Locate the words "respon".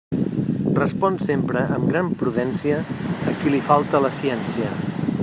0.77-1.19